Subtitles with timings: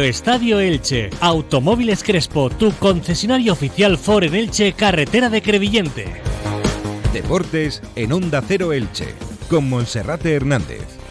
[0.00, 6.06] Estadio Elche, Automóviles Crespo, tu concesionario oficial Ford en Elche, carretera de Crevillente.
[7.12, 9.14] Deportes en Onda Cero Elche,
[9.50, 11.01] con Monserrate Hernández.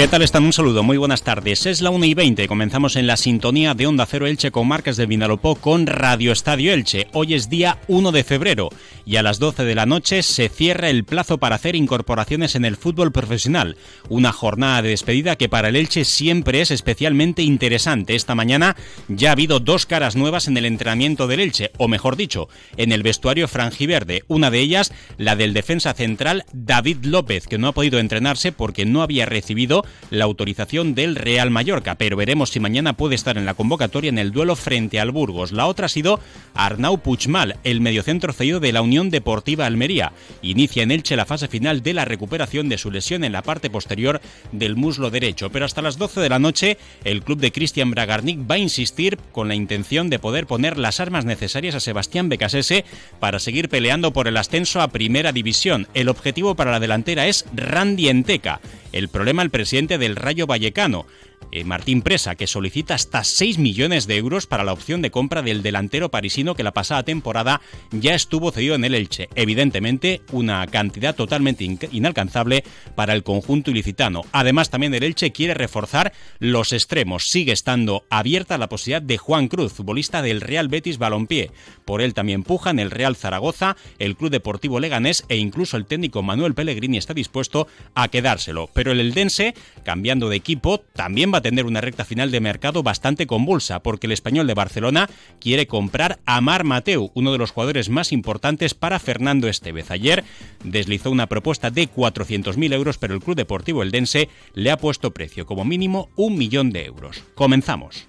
[0.00, 0.44] ¿Qué tal están?
[0.44, 1.66] Un saludo, muy buenas tardes.
[1.66, 4.96] Es la 1 y 20, comenzamos en la sintonía de Onda Cero Elche con marcas
[4.96, 7.08] de Vinalopó con Radio Estadio Elche.
[7.12, 8.70] Hoy es día 1 de febrero
[9.04, 12.64] y a las 12 de la noche se cierra el plazo para hacer incorporaciones en
[12.64, 13.76] el fútbol profesional.
[14.08, 18.14] Una jornada de despedida que para el Elche siempre es especialmente interesante.
[18.14, 18.76] Esta mañana
[19.08, 22.48] ya ha habido dos caras nuevas en el entrenamiento del Elche, o mejor dicho,
[22.78, 24.24] en el vestuario franjiverde.
[24.28, 28.86] Una de ellas, la del defensa central David López, que no ha podido entrenarse porque
[28.86, 33.46] no había recibido la autorización del Real Mallorca, pero veremos si mañana puede estar en
[33.46, 35.52] la convocatoria en el duelo frente al Burgos.
[35.52, 36.20] La otra ha sido
[36.54, 40.12] Arnau Puchmal, el mediocentro cedido de la Unión Deportiva Almería.
[40.42, 43.70] Inicia en Elche la fase final de la recuperación de su lesión en la parte
[43.70, 44.20] posterior
[44.52, 48.50] del muslo derecho, pero hasta las 12 de la noche el club de Cristian Bragarnik
[48.50, 52.84] va a insistir con la intención de poder poner las armas necesarias a Sebastián Becasese
[53.18, 55.88] para seguir peleando por el ascenso a Primera División.
[55.94, 58.60] El objetivo para la delantera es Randy Enteca.
[58.92, 61.06] El problema el presidente del Rayo Vallecano.
[61.52, 65.42] Eh, Martín Presa, que solicita hasta 6 millones de euros para la opción de compra
[65.42, 67.60] del delantero parisino que la pasada temporada
[67.90, 69.28] ya estuvo cedido en el Elche.
[69.34, 72.62] Evidentemente, una cantidad totalmente inalcanzable
[72.94, 74.22] para el conjunto ilicitano.
[74.32, 77.28] Además, también el Elche quiere reforzar los extremos.
[77.28, 81.50] Sigue estando abierta la posibilidad de Juan Cruz, futbolista del Real Betis Balompié.
[81.84, 86.22] Por él también pujan el Real Zaragoza, el Club Deportivo Leganés e incluso el técnico
[86.22, 88.70] Manuel Pellegrini está dispuesto a quedárselo.
[88.72, 89.54] Pero el Eldense,
[89.84, 94.06] cambiando de equipo, también va a tener una recta final de mercado bastante convulsa, porque
[94.06, 95.08] el español de Barcelona
[95.40, 99.90] quiere comprar a Mar Mateu, uno de los jugadores más importantes para Fernando Estevez.
[99.90, 100.24] Ayer
[100.64, 105.46] deslizó una propuesta de 400.000 euros, pero el Club Deportivo Eldense le ha puesto precio
[105.46, 107.22] como mínimo un millón de euros.
[107.34, 108.08] Comenzamos.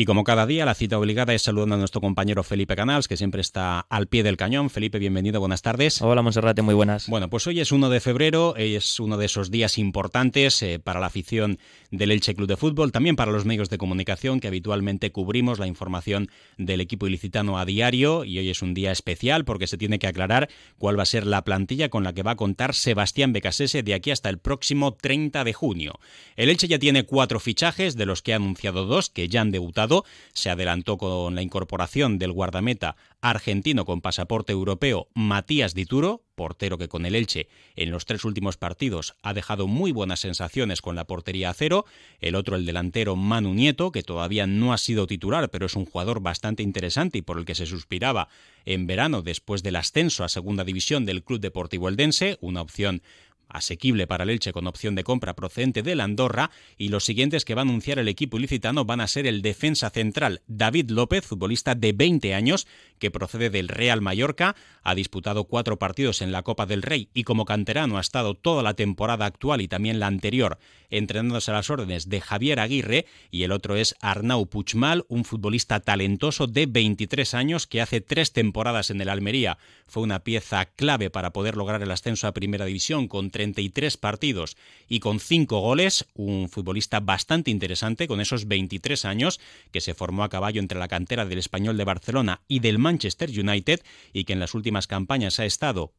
[0.00, 3.18] Y como cada día, la cita obligada es saludando a nuestro compañero Felipe Canals, que
[3.18, 4.70] siempre está al pie del cañón.
[4.70, 6.00] Felipe, bienvenido, buenas tardes.
[6.00, 7.06] Hola, Monserrate, muy buenas.
[7.06, 11.00] Bueno, pues hoy es 1 de febrero, es uno de esos días importantes eh, para
[11.00, 11.58] la afición
[11.90, 15.66] del Elche Club de Fútbol, también para los medios de comunicación que habitualmente cubrimos la
[15.66, 18.24] información del equipo ilicitano a diario.
[18.24, 21.26] Y hoy es un día especial porque se tiene que aclarar cuál va a ser
[21.26, 24.94] la plantilla con la que va a contar Sebastián Becasese de aquí hasta el próximo
[24.94, 26.00] 30 de junio.
[26.36, 29.50] El Elche ya tiene cuatro fichajes, de los que ha anunciado dos que ya han
[29.50, 29.89] debutado
[30.32, 36.88] se adelantó con la incorporación del guardameta argentino con pasaporte europeo Matías Dituro, portero que
[36.88, 41.04] con el Elche en los tres últimos partidos ha dejado muy buenas sensaciones con la
[41.04, 41.84] portería a cero,
[42.20, 45.84] el otro el delantero Manu Nieto, que todavía no ha sido titular, pero es un
[45.84, 48.28] jugador bastante interesante y por el que se suspiraba
[48.64, 53.02] en verano después del ascenso a segunda división del Club Deportivo Eldense, una opción
[53.50, 57.44] asequible para el Elche con opción de compra procedente de la Andorra y los siguientes
[57.44, 61.26] que va a anunciar el equipo ilicitano van a ser el defensa central David López,
[61.26, 62.66] futbolista de 20 años
[62.98, 67.24] que procede del Real Mallorca, ha disputado cuatro partidos en la Copa del Rey y
[67.24, 70.58] como canterano ha estado toda la temporada actual y también la anterior
[70.90, 75.80] entrenándose a las órdenes de Javier Aguirre y el otro es Arnau Puchmal, un futbolista
[75.80, 79.58] talentoso de 23 años que hace tres temporadas en el Almería.
[79.86, 84.58] Fue una pieza clave para poder lograr el ascenso a Primera División con 33 partidos
[84.86, 89.40] y con 5 goles, un futbolista bastante interesante con esos 23 años
[89.72, 93.30] que se formó a caballo entre la cantera del Español de Barcelona y del Manchester
[93.30, 93.80] United
[94.12, 95.94] y que en las últimas campañas ha estado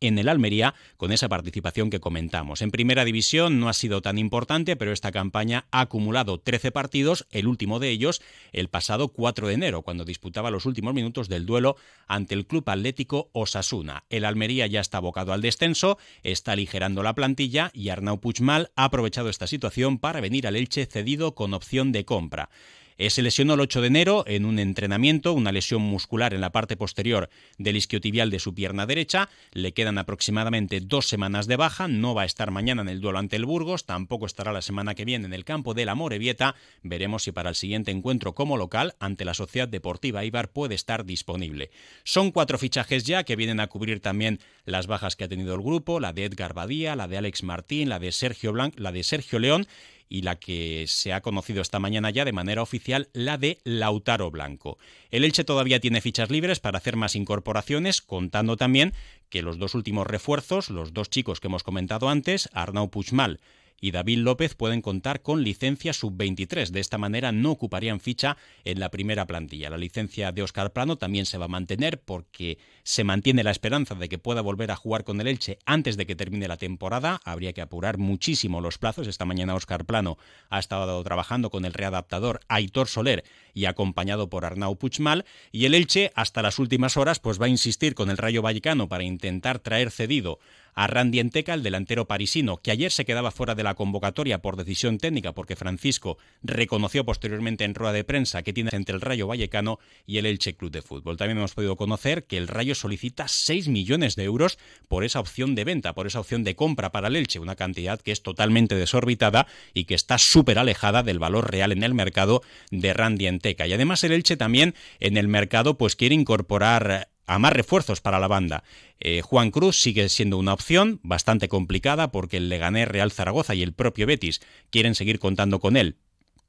[0.00, 2.62] en el Almería con esa participación que comentamos.
[2.62, 7.26] En primera división no ha sido tan importante, pero esta campaña ha acumulado 13 partidos,
[7.30, 8.22] el último de ellos
[8.52, 11.76] el pasado 4 de enero, cuando disputaba los últimos minutos del duelo
[12.06, 14.04] ante el Club Atlético Osasuna.
[14.10, 18.84] El Almería ya está abocado al descenso, está aligerando la plantilla y Arnau Puigmal ha
[18.84, 22.50] aprovechado esta situación para venir al Elche cedido con opción de compra.
[22.98, 26.52] Eh, se lesionó el 8 de enero en un entrenamiento, una lesión muscular en la
[26.52, 27.28] parte posterior
[27.58, 29.28] del isquiotibial de su pierna derecha.
[29.52, 31.88] Le quedan aproximadamente dos semanas de baja.
[31.88, 34.94] No va a estar mañana en el duelo ante el Burgos, tampoco estará la semana
[34.94, 36.54] que viene en el campo de la Morevieta.
[36.82, 41.04] Veremos si para el siguiente encuentro como local ante la Sociedad Deportiva Ibar puede estar
[41.04, 41.70] disponible.
[42.04, 45.60] Son cuatro fichajes ya que vienen a cubrir también las bajas que ha tenido el
[45.60, 49.04] grupo, la de Edgar Badía, la de Alex Martín, la de Sergio Blanc, la de
[49.04, 49.66] Sergio León
[50.08, 54.30] y la que se ha conocido esta mañana ya de manera oficial, la de Lautaro
[54.30, 54.78] Blanco.
[55.10, 58.92] El Elche todavía tiene fichas libres para hacer más incorporaciones, contando también
[59.28, 63.40] que los dos últimos refuerzos, los dos chicos que hemos comentado antes, Arnau Puigmal
[63.80, 66.70] y David López pueden contar con licencia sub-23.
[66.70, 69.70] De esta manera no ocuparían ficha en la primera plantilla.
[69.70, 73.94] La licencia de Oscar Plano también se va a mantener porque se mantiene la esperanza
[73.94, 77.20] de que pueda volver a jugar con el Elche antes de que termine la temporada.
[77.24, 79.06] Habría que apurar muchísimo los plazos.
[79.06, 80.18] Esta mañana Oscar Plano
[80.48, 83.24] ha estado trabajando con el readaptador Aitor Soler
[83.54, 85.24] y acompañado por Arnau Puchmal.
[85.52, 88.88] Y el Elche, hasta las últimas horas, pues va a insistir con el Rayo Vallecano
[88.88, 90.38] para intentar traer cedido
[90.76, 94.56] a Randy Enteca, el delantero parisino, que ayer se quedaba fuera de la convocatoria por
[94.56, 99.26] decisión técnica porque Francisco reconoció posteriormente en rueda de prensa que tiene entre el Rayo
[99.26, 101.16] Vallecano y el Elche Club de Fútbol.
[101.16, 105.54] También hemos podido conocer que el Rayo solicita 6 millones de euros por esa opción
[105.54, 108.74] de venta, por esa opción de compra para el Elche, una cantidad que es totalmente
[108.74, 113.66] desorbitada y que está súper alejada del valor real en el mercado de Randy Enteca.
[113.66, 118.18] Y además el Elche también en el mercado pues quiere incorporar a más refuerzos para
[118.18, 118.64] la banda.
[119.00, 123.62] Eh, Juan Cruz sigue siendo una opción bastante complicada porque el Leganés, Real Zaragoza y
[123.62, 124.40] el propio Betis
[124.70, 125.96] quieren seguir contando con él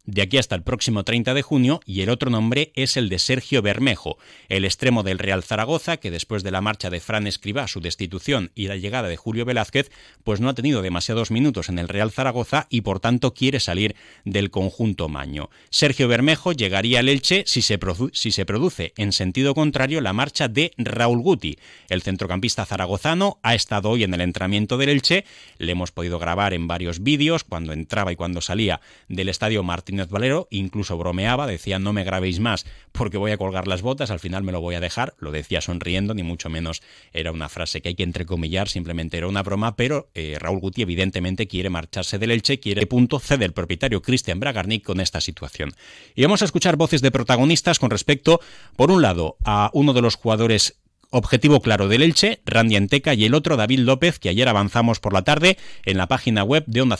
[0.07, 3.19] de aquí hasta el próximo 30 de junio y el otro nombre es el de
[3.19, 4.17] Sergio Bermejo,
[4.47, 8.51] el extremo del Real Zaragoza que después de la marcha de Fran Escribá, su destitución
[8.55, 9.91] y la llegada de Julio Velázquez,
[10.23, 13.95] pues no ha tenido demasiados minutos en el Real Zaragoza y por tanto quiere salir
[14.23, 15.49] del conjunto maño.
[15.69, 17.77] Sergio Bermejo llegaría al Elche si se,
[18.13, 21.57] si se produce en sentido contrario la marcha de Raúl Guti.
[21.89, 25.25] El centrocampista zaragozano ha estado hoy en el entrenamiento del Elche,
[25.57, 29.96] le hemos podido grabar en varios vídeos cuando entraba y cuando salía del estadio Martín
[30.05, 34.19] Valero incluso bromeaba, decía no me grabéis más porque voy a colgar las botas, al
[34.19, 36.81] final me lo voy a dejar, lo decía sonriendo, ni mucho menos
[37.13, 40.83] era una frase que hay que entrecomillar, simplemente era una broma, pero eh, Raúl Guti
[40.83, 45.71] evidentemente quiere marcharse del Elche, quiere punto cede el propietario Cristian Bragarnik con esta situación.
[46.15, 48.39] Y vamos a escuchar voces de protagonistas con respecto,
[48.75, 50.77] por un lado, a uno de los jugadores
[51.09, 55.13] Objetivo claro del Elche, Randy Anteca y el otro David López, que ayer avanzamos por
[55.13, 56.97] la tarde en la página web de onda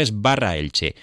[0.00, 0.94] es barra Elche.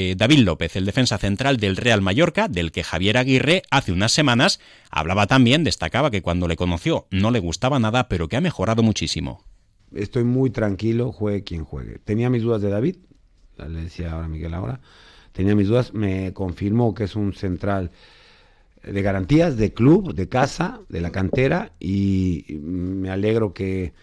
[0.00, 4.12] Eh, David López, el defensa central del Real Mallorca, del que Javier Aguirre hace unas
[4.12, 4.60] semanas
[4.92, 8.84] hablaba también, destacaba que cuando le conoció no le gustaba nada, pero que ha mejorado
[8.84, 9.42] muchísimo.
[9.92, 11.98] Estoy muy tranquilo, juegue quien juegue.
[11.98, 12.94] Tenía mis dudas de David,
[13.56, 14.78] le decía ahora Miguel ahora,
[15.32, 17.90] tenía mis dudas, me confirmó que es un central
[18.84, 23.94] de garantías, de club, de casa, de la cantera, y me alegro que...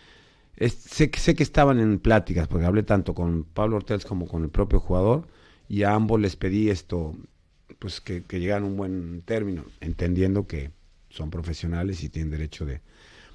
[0.57, 4.49] sé, sé que estaban en pláticas, porque hablé tanto con Pablo Ortiz como con el
[4.49, 5.33] propio jugador,
[5.67, 7.15] y a ambos les pedí esto,
[7.79, 10.71] pues que, llegaran a un buen término, entendiendo que
[11.09, 12.81] son profesionales y tienen derecho de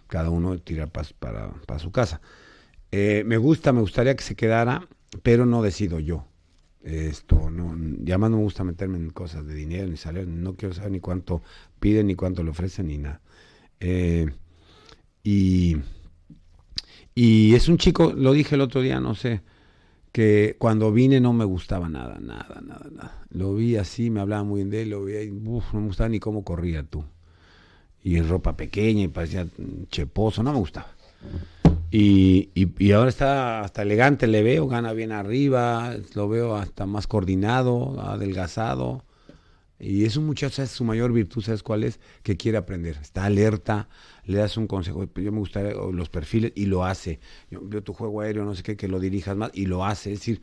[0.06, 2.20] cada uno tirar para, para, su casa.
[2.92, 4.86] Eh, me gusta, me gustaría que se quedara,
[5.22, 6.26] pero no decido yo.
[6.82, 10.54] Esto, no, ya más no me gusta meterme en cosas de dinero ni salario, no
[10.54, 11.42] quiero saber ni cuánto
[11.78, 13.20] piden, ni cuánto le ofrecen, ni nada.
[13.80, 14.26] Eh,
[15.22, 15.76] y,
[17.14, 19.42] y es un chico, lo dije el otro día, no sé,
[20.12, 23.24] que cuando vine no me gustaba nada, nada, nada, nada.
[23.30, 26.08] Lo vi así, me hablaba muy bien de él, lo vi y no me gustaba
[26.08, 27.04] ni cómo corría tú.
[28.02, 29.46] Y en ropa pequeña y parecía
[29.90, 30.88] cheposo, no me gustaba.
[31.90, 37.06] Y, y, ahora está hasta elegante, le veo, gana bien arriba, lo veo hasta más
[37.06, 39.02] coordinado, adelgazado.
[39.80, 41.98] Y es un muchacho, es su mayor virtud, ¿sabes cuál es?
[42.22, 43.88] Que quiere aprender, está alerta,
[44.26, 47.18] le das un consejo, yo me gustaría los perfiles y lo hace.
[47.50, 50.12] Yo veo tu juego aéreo, no sé qué, que lo dirijas más y lo hace.
[50.12, 50.42] Es decir,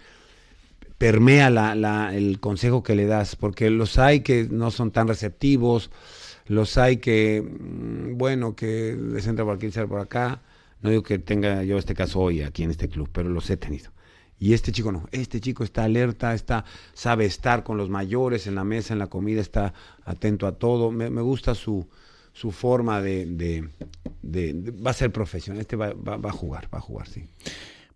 [0.97, 5.91] permea la, el consejo que le das, porque los hay que no son tan receptivos,
[6.47, 10.41] los hay que, mm, bueno, que les entra aquí, sale por acá.
[10.81, 13.57] No digo que tenga yo este caso hoy aquí en este club, pero los he
[13.57, 13.91] tenido.
[14.39, 16.63] Y este chico no, este chico está alerta, está,
[16.93, 19.73] sabe estar con los mayores en la mesa, en la comida, está
[20.05, 20.91] atento a todo.
[20.91, 21.87] me gusta su,
[22.37, 23.67] su forma de,
[24.85, 27.25] va a ser profesional, este va, a jugar, va a jugar, sí.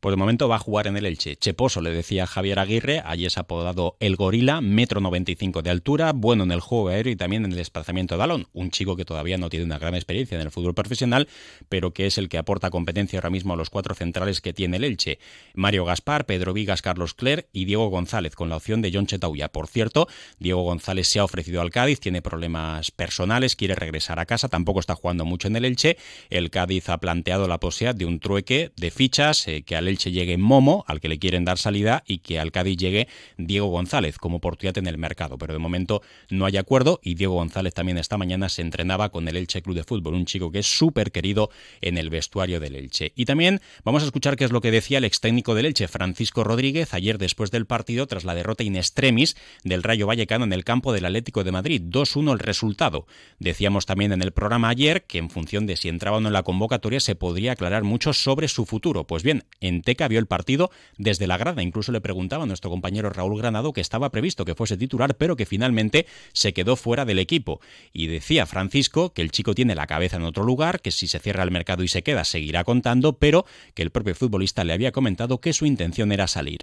[0.02, 1.36] Pues de momento va a jugar en el Elche.
[1.36, 6.44] Cheposo le decía Javier Aguirre, allí es apodado El Gorila, metro 95 de altura, bueno
[6.44, 8.48] en el juego aéreo y también en el desplazamiento de balón.
[8.52, 11.28] Un chico que todavía no tiene una gran experiencia en el fútbol profesional,
[11.70, 14.78] pero que es el que aporta competencia ahora mismo a los cuatro centrales que tiene
[14.78, 15.20] el Elche.
[15.54, 19.50] Mario Gaspar, Pedro Vigas, Carlos Cler y Diego González, con la opción de John Chetauya.
[19.50, 20.08] Por cierto,
[20.40, 24.80] Diego González se ha ofrecido al Cádiz, tiene problemas personales, quiere regresar a casa, tampoco
[24.80, 25.98] está jugando mucho en el Elche.
[26.32, 30.12] El Cádiz ha planteado la posibilidad de un trueque de fichas eh, que al Elche
[30.12, 33.08] llegue Momo, al que le quieren dar salida, y que al Cádiz llegue
[33.38, 35.38] Diego González como oportunidad en el mercado.
[35.38, 39.28] Pero de momento no hay acuerdo y Diego González también esta mañana se entrenaba con
[39.28, 41.50] el Elche Club de Fútbol, un chico que es súper querido
[41.82, 43.14] en el vestuario del Elche.
[43.16, 45.88] Y también vamos a escuchar qué es lo que decía el ex técnico del Elche,
[45.88, 50.54] Francisco Rodríguez, ayer después del partido tras la derrota in extremis del Rayo Vallecano en
[50.54, 51.82] el campo del Atlético de Madrid.
[51.82, 53.06] 2-1 el resultado.
[53.40, 56.34] Decíamos también en el programa ayer que en función de si entraba o no en
[56.34, 59.06] la convocatoria se podría aclarar mucho sobre su futuro.
[59.06, 61.64] Pues bien, en Teca vio el partido desde la grada.
[61.64, 65.36] Incluso le preguntaba a nuestro compañero Raúl Granado que estaba previsto que fuese titular, pero
[65.36, 67.62] que finalmente se quedó fuera del equipo.
[67.94, 71.20] Y decía Francisco que el chico tiene la cabeza en otro lugar, que si se
[71.20, 74.92] cierra el mercado y se queda seguirá contando, pero que el propio futbolista le había
[74.92, 76.60] comentado que su intención era salir.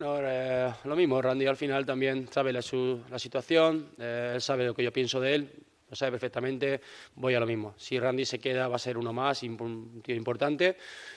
[0.00, 4.84] Eh, lo mismo, Randy al final también sabe la, situación, eh, él sabe lo que
[4.84, 5.50] yo pienso de él,
[5.88, 6.80] lo sabe perfectamente,
[7.14, 7.74] voy a lo mismo.
[7.76, 10.76] Si Randy se queda va a ser uno más, un tío importante,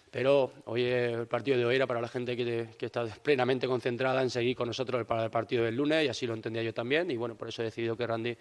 [0.09, 4.29] pero hoy el partido de hoy era para la gente que, está plenamente concentrada en
[4.29, 7.17] seguir con nosotros para el partido del lunes y así lo entendía yo también y
[7.17, 8.37] bueno, por eso he decidido que Randy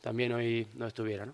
[0.00, 1.32] también hoy no estuviera.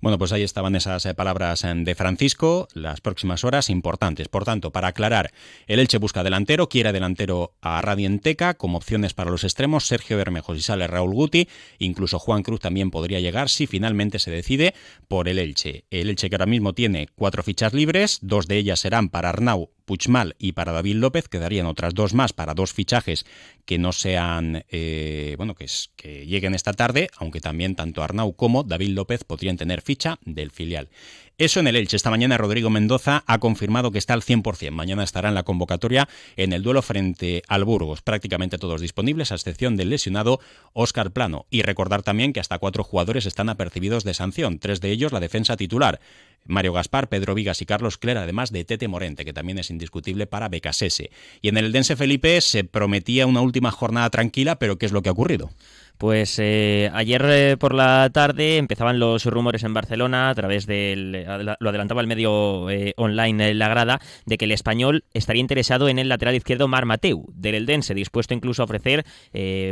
[0.00, 4.28] Bueno, pues ahí estaban esas eh, palabras eh, de Francisco, las próximas horas importantes.
[4.28, 5.32] Por tanto, para aclarar,
[5.66, 10.54] el Elche busca delantero, quiere delantero a Radienteca, como opciones para los extremos, Sergio Bermejo
[10.54, 11.48] si sale Raúl Guti,
[11.78, 14.74] incluso Juan Cruz también podría llegar si finalmente se decide
[15.08, 15.84] por el Elche.
[15.90, 19.75] El Elche que ahora mismo tiene cuatro fichas libres, dos de ellas serán para Arnau
[19.86, 23.24] Puchmal y para David López quedarían otras dos más para dos fichajes
[23.64, 25.66] que no sean, eh, bueno, que,
[25.96, 30.50] que lleguen esta tarde, aunque también tanto Arnau como David López podrían tener ficha del
[30.50, 30.90] filial.
[31.38, 31.96] Eso en el Elche.
[31.96, 34.70] Esta mañana Rodrigo Mendoza ha confirmado que está al 100%.
[34.70, 38.00] Mañana estará en la convocatoria en el duelo frente al Burgos.
[38.00, 40.40] Prácticamente todos disponibles, a excepción del lesionado
[40.72, 41.44] Óscar Plano.
[41.50, 44.58] Y recordar también que hasta cuatro jugadores están apercibidos de sanción.
[44.58, 46.00] Tres de ellos la defensa titular.
[46.46, 50.26] Mario Gaspar, Pedro Vigas y Carlos Cler, además de Tete Morente, que también es indiscutible
[50.26, 51.10] para Becasese.
[51.42, 55.02] Y en el Dense Felipe se prometía una última jornada tranquila, pero ¿qué es lo
[55.02, 55.50] que ha ocurrido?
[55.98, 61.24] Pues eh, ayer eh, por la tarde empezaban los rumores en Barcelona, a través del.
[61.58, 65.98] lo adelantaba el medio eh, online La Grada, de que el español estaría interesado en
[65.98, 69.04] el lateral izquierdo Mar Mateu, del Eldense, dispuesto incluso a ofrecer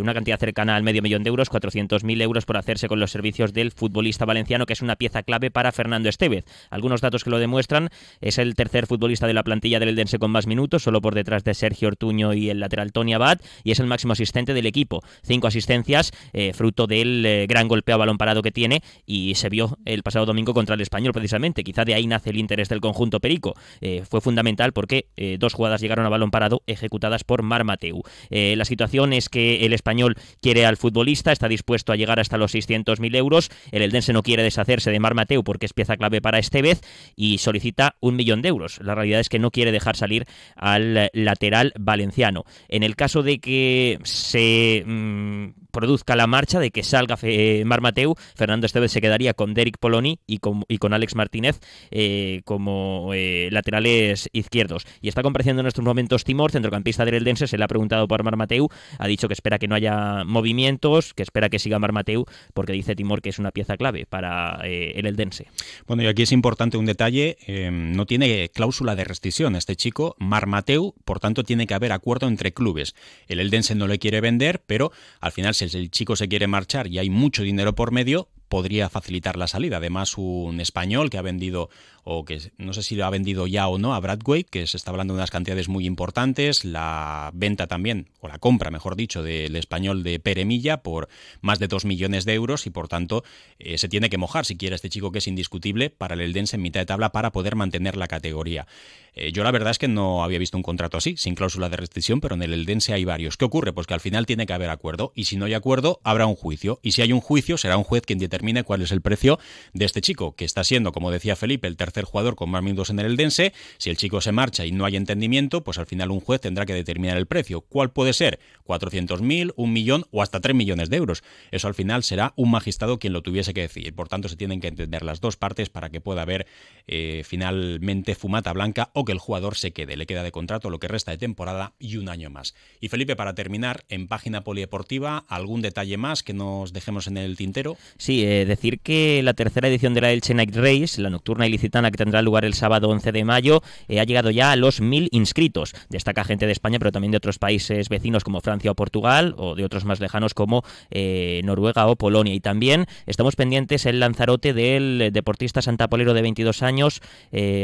[0.00, 3.52] una cantidad cercana al medio millón de euros, 400.000 euros por hacerse con los servicios
[3.52, 6.44] del futbolista valenciano, que es una pieza clave para Fernando Estevez.
[6.70, 7.90] Algunos datos que lo demuestran:
[8.20, 11.44] es el tercer futbolista de la plantilla del Eldense con más minutos, solo por detrás
[11.44, 15.02] de Sergio Ortuño y el lateral Tony Abad, y es el máximo asistente del equipo.
[15.22, 19.48] Cinco asistencias eh, fruto del eh, gran golpeo a balón parado que tiene y se
[19.48, 21.64] vio el pasado domingo contra el español precisamente.
[21.64, 23.54] Quizá de ahí nace el interés del conjunto Perico.
[23.80, 25.06] Eh, fue fundamental porque
[25.38, 28.02] dos jugadas llegaron a balón parado ejecutadas por Mar Mateu.
[28.30, 32.54] la situación es que el español quiere al futbolista, está dispuesto a llegar hasta los
[32.54, 33.50] 600.000 euros.
[33.70, 36.80] El Eldense no quiere deshacerse de Mar Mateu porque es pieza clave para este vez
[37.16, 38.78] y solicita un millón de euros.
[38.82, 42.44] La realidad es que no quiere dejar salir al lateral valenciano.
[42.68, 47.18] En el caso de que se mm, produzca la marcha, de que salga
[47.66, 51.60] Mar Mateu, Fernando Esteves se quedaría con Derek Poloni y con, y con Alex Martínez
[51.90, 54.86] eh, como eh, laterales izquierdos.
[55.02, 58.22] Y está compareciendo en estos momentos Timor, centrocampista del Eldense, se le ha preguntado por
[58.22, 61.92] Mar Mateu, ha dicho que espera que no haya movimientos, que espera que siga Mar
[61.92, 65.48] Mateu, porque dice Timor que es una pieza clave para eh, el Eldense.
[65.86, 67.36] Bueno, y aquí es importante un detalle,
[67.70, 72.28] no tiene cláusula de rescisión este chico, Mar Mateu, por tanto tiene que haber acuerdo
[72.28, 72.94] entre clubes.
[73.26, 76.86] El Eldense no le quiere vender, pero al final se el chico se quiere marchar
[76.86, 79.78] y hay mucho dinero por medio, podría facilitar la salida.
[79.78, 81.70] Además, un español que ha vendido
[82.04, 84.76] o que no sé si lo ha vendido ya o no a Bradway, que se
[84.76, 89.24] está hablando de unas cantidades muy importantes, la venta también, o la compra, mejor dicho,
[89.24, 91.08] del español de Peremilla por
[91.40, 93.24] más de 2 millones de euros y por tanto
[93.58, 96.56] eh, se tiene que mojar si quiere este chico que es indiscutible para el Eldense
[96.56, 98.68] en mitad de tabla para poder mantener la categoría.
[99.14, 101.76] Eh, yo la verdad es que no había visto un contrato así, sin cláusula de
[101.76, 103.36] restricción, pero en el Eldense hay varios.
[103.36, 103.72] ¿Qué ocurre?
[103.72, 106.36] Pues que al final tiene que haber acuerdo y si no hay acuerdo habrá un
[106.36, 109.38] juicio y si hay un juicio será un juez quien determine cuál es el precio
[109.72, 112.90] de este chico, que está siendo, como decía Felipe, el tercer jugador con más minutos
[112.90, 113.52] en el Eldense.
[113.78, 116.66] Si el chico se marcha y no hay entendimiento, pues al final un juez tendrá
[116.66, 117.62] que determinar el precio.
[117.62, 118.38] ¿Cuál puede ser?
[118.66, 121.22] 400.000, un millón o hasta 3 millones de euros.
[121.50, 123.94] Eso al final será un magistrado quien lo tuviese que decir.
[123.94, 126.46] Por tanto, se tienen que entender las dos partes para que pueda haber
[126.86, 129.96] eh, finalmente fumata blanca o que el jugador se quede.
[129.96, 132.54] Le queda de contrato lo que resta de temporada y un año más.
[132.80, 137.36] Y Felipe, para terminar, en página polideportiva, ¿algún detalle más que nos dejemos en el
[137.36, 137.76] tintero?
[137.98, 141.90] Sí, eh, decir que la tercera edición de la Elche Night Race, la nocturna ilicitana
[141.90, 145.08] que tendrá lugar el sábado 11 de mayo, eh, ha llegado ya a los mil
[145.12, 145.74] inscritos.
[145.88, 149.54] Destaca gente de España, pero también de otros países vecinos como Francia o Portugal, o
[149.54, 152.34] de otros más lejanos como eh, Noruega o Polonia.
[152.34, 157.00] Y también estamos pendientes el Lanzarote del deportista santapolero de 22 años,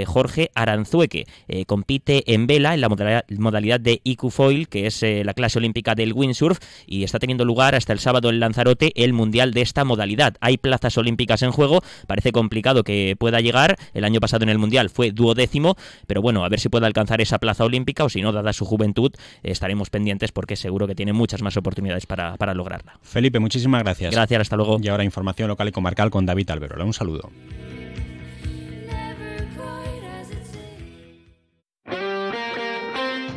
[0.06, 1.26] Jorge Aranzueque.
[1.66, 6.12] compite en vela en la modalidad de IQ Foil, que es la clase olímpica del
[6.12, 10.36] windsurf, y está teniendo lugar hasta el sábado en Lanzarote el mundial de esta modalidad.
[10.50, 13.76] Hay plazas olímpicas en juego, parece complicado que pueda llegar.
[13.94, 15.76] El año pasado en el mundial fue duodécimo,
[16.08, 18.64] pero bueno, a ver si puede alcanzar esa plaza olímpica o si no, dada su
[18.64, 19.12] juventud,
[19.44, 22.98] estaremos pendientes porque seguro que tiene muchas más oportunidades para, para lograrla.
[23.00, 24.12] Felipe, muchísimas gracias.
[24.12, 24.78] Gracias, hasta luego.
[24.82, 26.84] Y ahora información local y comarcal con David Alberola.
[26.84, 27.30] Un saludo.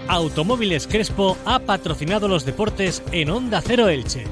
[0.07, 4.25] Automóviles Crespo ha patrocinado los deportes en Onda Cero Elche.